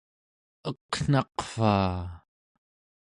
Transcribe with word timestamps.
eqnaqvaa! 0.69 1.99